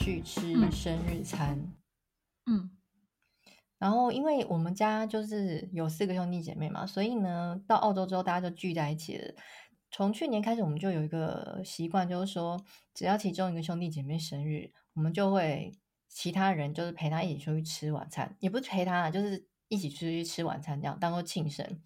[0.00, 1.72] 去吃生日餐。
[2.46, 2.70] 嗯，
[3.78, 9.34] 然后因为我们家就是有四个兄弟姐妹嘛，所以呢，到澳洲之后大家就聚在一起了。
[9.92, 12.58] 从去年开始，我们就有一个习惯，就是说，
[12.94, 15.72] 只要其中一个兄弟姐妹生日，我们就会
[16.08, 21.80] 其他人就是陪他一起出去吃晚餐，也不是陪他，就是一起出去吃晚餐，这样当做庆生。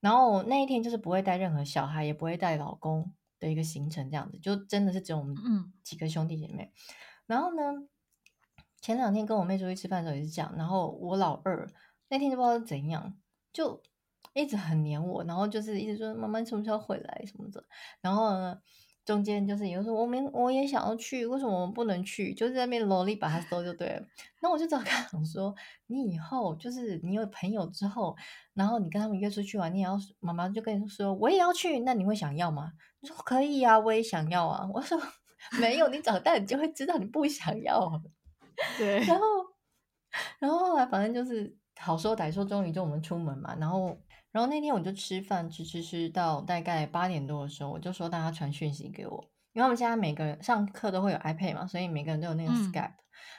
[0.00, 5.34] 然后那一天就是不会带任何小孩，也不会带老公的一个行程，这样子就真的是只有我们
[5.82, 6.64] 几个兄弟姐妹。
[6.64, 6.72] 嗯、
[7.28, 7.86] 然后呢，
[8.80, 10.52] 前两天跟我妹出去吃饭的时候也是这样。
[10.56, 11.68] 然后我老二
[12.08, 13.14] 那天就不知道是怎样，
[13.52, 13.80] 就
[14.34, 17.62] 一直很黏我，然后就是一直说妈妈什么时候回来什么的。
[18.00, 18.58] 然后呢，
[19.04, 22.32] 中间就是有时候我们我也想要去，为什么我们不能去？
[22.34, 24.02] 就是在那边萝莉把他收就对了。
[24.40, 25.54] 那我就找他讲说，
[25.86, 28.16] 你以后就是你有朋友之后，
[28.54, 32.72] 然后你跟他们约出去玩，你也要妈妈就跟你说我也要去，那你会想要吗？
[33.00, 34.68] 你说可以啊，我也想要啊。
[34.72, 34.98] 我说
[35.60, 38.02] 没有，你长大你就会知道你不想要。
[38.76, 39.24] 对，然后
[40.38, 43.98] 然后后来反正就是好说歹说，终于就我们出门嘛，然后。
[44.30, 52.94] 然后那天我就吃饭吃吃吃到大概八点多的时候，我就说大家传讯息给我，因为我们现在每个人上课都会有 iPad 嘛，所以每个人都有那个 Skype，、嗯、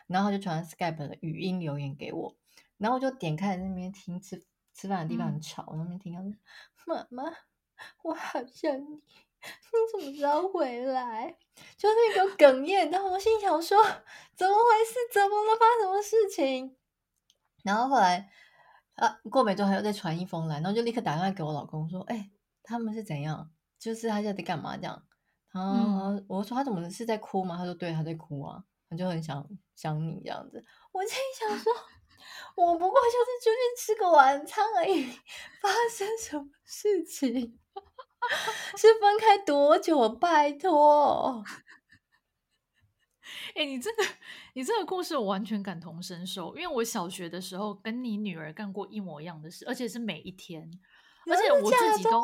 [0.08, 2.36] 然后就传 Skype 的语音留言给我，
[2.80, 4.44] 然后我就点开那边听吃
[4.74, 6.22] 吃饭的地方很吵，嗯、那边听到
[6.88, 7.24] 妈妈，
[8.02, 9.02] 我好想你，你
[10.02, 11.38] 什么时候回来？
[11.80, 13.82] 就那个哽咽，然后我心想说
[14.36, 14.96] 怎么回事？
[15.14, 15.58] 怎么了？
[15.58, 16.76] 发生什么事情？
[17.64, 18.30] 然后后来。
[18.96, 22.32] 啊，过没多久还要再传一封来，然后就立刻打电话给我老公说：“哎、欸，
[22.64, 23.50] 他们是怎样？
[23.80, 24.76] 就是他现在在干嘛？
[24.76, 25.02] 这样。”
[25.54, 25.72] 然后、
[26.12, 31.72] 嗯、我说：“他怎么是在哭吗？”他说：“对，他在哭啊，他就很想想你这样子。”我心想说
[32.58, 35.06] ：“我不过就是出去吃个晚餐而已，
[35.64, 37.58] 发生什么事情？
[38.76, 40.10] 是分开多久？
[40.10, 41.42] 拜托。”
[43.56, 44.04] 哎、欸，你这个，
[44.54, 50.70] 你这个故事我完全感同身受，因为我小学的时候跟你女儿干过一模一样的事，而且是每一天，
[51.30, 52.24] 而且我自己都，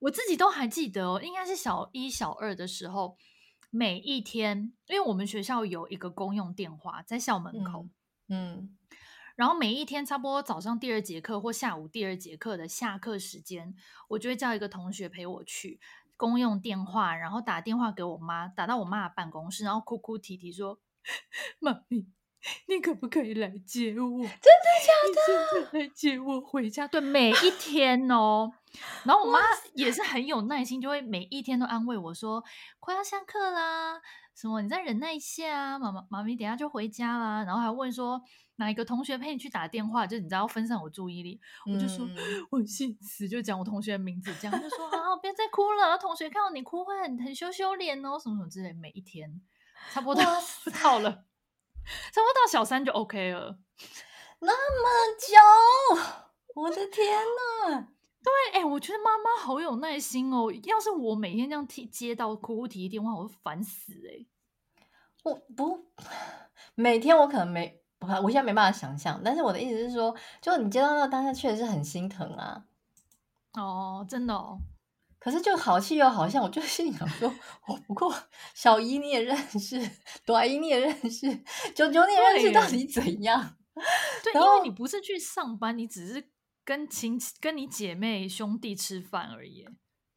[0.00, 3.16] 我自己都还记得哦，应该是小一、小二的时候，
[3.70, 7.88] 每一天，因为我们学校有一个公用电话在校门口，
[8.28, 8.76] 嗯，嗯，
[9.36, 13.74] 然后每一天差不多早上第二节课或下午第二节课的下课时间，
[14.08, 15.80] 我就会叫一个同学陪我去。
[16.16, 20.78] 公用电话，然后打电话给我妈，打到我妈的办公室，然后哭哭啼啼说
[21.60, 22.06] ：“妈咪，
[22.68, 24.20] 你可不可以来接我？
[24.20, 25.78] 真的假的？
[25.78, 26.86] 来接我回家？
[26.86, 28.52] 对，每一天哦。
[29.04, 29.38] 然后我妈
[29.74, 32.42] 也是很有耐心，就会每一天都安慰我说：
[32.80, 34.00] 快要下课啦，
[34.34, 37.44] 什么你再忍耐一下啊，妈妈妈咪等下就回家啦。
[37.44, 38.22] 然后还问说。”
[38.56, 40.06] 哪一个同学陪你去打电话？
[40.06, 42.08] 就你知道分散我注意力，嗯、我就说
[42.50, 48.72] 我姓死，就讲我同学的名字，这样就说啊，别再哭了，同学看到你哭会很很羞羞脸哦，什么什么之类。
[48.72, 49.42] 每一天
[49.92, 50.30] 差不多到
[51.02, 53.58] 了，差不多到小三就 OK 了。
[54.38, 56.04] 那么久，
[56.54, 57.24] 我的天
[57.68, 57.88] 呐！
[58.24, 60.50] 对，哎、欸，我觉得妈妈好有耐心哦。
[60.64, 64.26] 要是我每天这样接接到哭哭啼啼电话，我会烦死哎、欸。
[65.22, 65.86] 我不
[66.74, 67.80] 每天，我可能没。
[68.22, 72.62] 我现在没办法想象，但是我的意思是说，就你接到那个当下确实是很心疼啊。
[73.54, 74.58] 哦，真的哦。
[75.18, 77.32] 可是就好气又好像，我就心里想说，
[77.66, 78.14] 我不过
[78.52, 79.80] 小姨你也认识，
[80.26, 81.34] 短姨你也认识，
[81.74, 83.56] 九九你也认识，到底怎样？
[84.22, 86.28] 对，因为你不是去上班，你只是
[86.64, 89.66] 跟亲戚、跟你姐妹、兄弟吃饭而已。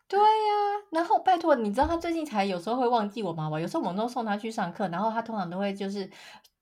[0.08, 3.50] 对呀、啊，然后拜托，你知道他最近才有时候会忘记我吗？
[3.50, 3.59] 吧？
[3.59, 6.09] 有时候我们都送他去上课，然后他通常都会就是。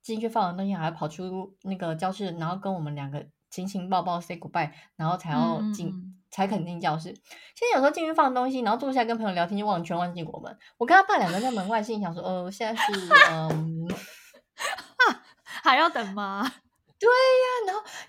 [0.05, 7.09] 进去放完东西，还要跑出那个教室，然后跟我们两个亲亲抱抱 say goodbye，然后才要进，嗯、才肯进教室。
[7.09, 10.55] 现在有时候进去放东西，然后坐下来跟朋友聊天，就忘全忘记我们。
[10.77, 12.93] 我跟他爸两个在门外，心里想说：“呃，现在是
[13.31, 13.87] 嗯，
[15.41, 16.51] 还要等吗？”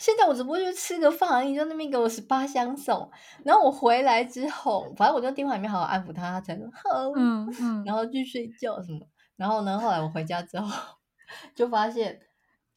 [0.07, 3.11] 现在我只不过就吃个饭而已，就那边给我十八相送。
[3.43, 9.01] 然后我回来之后，反正我在电话里面好好安抚他，他才说好，嗯嗯，然后去睡觉什么。
[9.35, 10.71] 然后呢，后来我回家之后。
[11.57, 12.21] 就发现，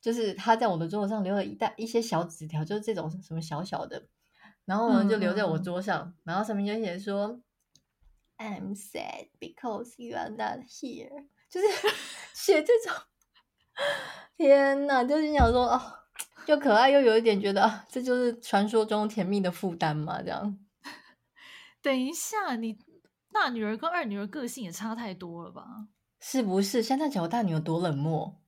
[0.01, 4.07] 就是他在我的桌子上留了一袋一些小纸条，就是这种什么小小的，
[4.65, 7.39] 然后呢就留在我桌上，嗯、然后上面就写说、
[8.37, 11.67] 嗯、，I'm sad because you are not here，就是
[12.33, 12.91] 写这种，
[14.35, 15.79] 天哪，就是想说哦，
[16.47, 20.57] 又可爱又有一点觉得啊，这就是传说中甜蜜的负担嘛，这样。
[21.81, 22.77] 等一下，你
[23.31, 25.63] 大女儿跟二女儿个性也差太多了吧？
[26.19, 26.83] 是不是？
[26.83, 28.41] 现在讲我大女儿多冷漠，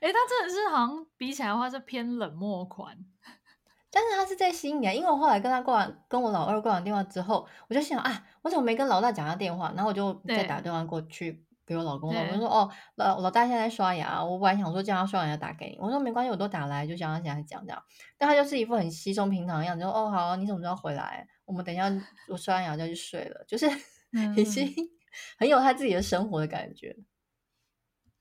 [0.00, 2.96] 哎、欸，她真的是好像比起来的话是偏冷漠款，
[3.90, 9.72] 但但是他是在心里，因为我后来跟他挂完，跟我老二挂完电话之后，我就想啊，我怎么没跟老大讲他电话？
[9.74, 17.82] 然后我就再打电话过去给我老公，我就说哦，老老大现在刷牙，我本来想说叫他刷完牙打给你，我说没关系，我都打来，就叫他现在讲这样。
[18.16, 21.28] 但他就是一副很稀松平常的样子，说哦好，你怎么知道回来？
[21.44, 21.92] 我们等一下
[22.28, 23.66] 我刷完牙就去睡了，就是
[24.36, 24.74] 已经
[25.38, 26.96] 很有他自己的生活的感觉，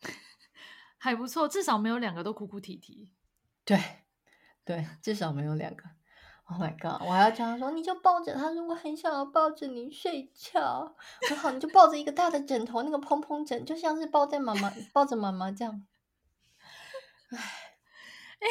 [1.00, 3.10] 还不错，至少没有两个都哭哭啼啼。
[3.64, 3.80] 对，
[4.66, 5.84] 对，至少没有两个。
[6.50, 7.06] Oh my god！
[7.06, 10.96] 我还要叫他说，你就抱着他，如果很想要抱着你睡觉，
[11.30, 15.86] 我好，你就抱着一个大的枕头，那个蓬蓬枕，就像是抱在妈妈抱着妈妈这样。
[17.32, 17.38] 哎，
[18.40, 18.48] 哎，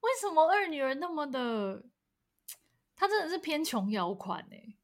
[0.00, 1.82] 为什么二女儿那么的？
[2.96, 4.76] 她真的是偏琼瑶款哎，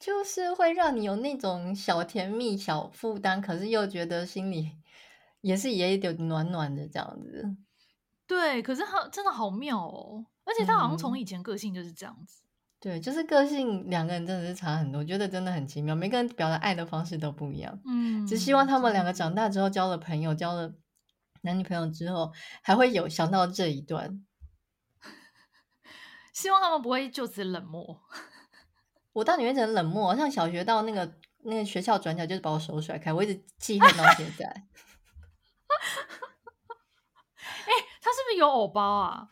[0.00, 4.72] 就是会让你有那种小甜蜜、小负担，可是又觉得心里
[5.42, 7.56] 也是也有点暖暖的这样子。
[8.26, 12.40] 对，可是他真的好妙哦，而且他好像从以前个性就是这样子。
[12.42, 12.48] 嗯、
[12.80, 17.78] 对，就是个性两个人真的是差很多，我觉得真的很奇妙，每个人表达爱的方式都不一样。
[17.84, 20.74] 嗯，只希望他们两个长大之后交了朋友，交了
[21.42, 22.32] 男女朋友之后，
[22.62, 24.24] 还会有想到这一段。
[26.32, 28.00] 希望他们不会就此冷漠。
[29.12, 30.16] 我到底会怎么冷漠？
[30.16, 34.64] 像小学到那个那个学校转角，就是把我手甩开，我一直记恨到现在。
[38.00, 39.28] 他是不是有偶包啊？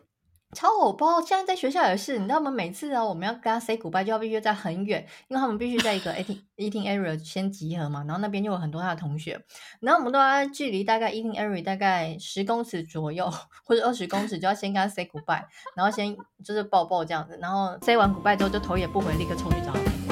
[0.54, 1.18] 超偶包！
[1.18, 2.50] 现在在学校也是，你知道吗？
[2.50, 8.00] 每次啊，我们要跟他 say goodbye，就要必须在很远，因为他们必须在一个 eating eating area 先集合嘛。
[8.00, 9.42] 然后那边就有很多他的同学，
[9.80, 13.32] 然后我们都要距离大概 eating area 大概十公尺左右
[13.64, 15.42] 或者二十公尺，就要先跟他 say goodbye，
[15.74, 16.14] 然后先
[16.44, 20.11] 就是抱抱这样子，然后 say 完 goodbye 之后就头也不回，立刻冲去找他。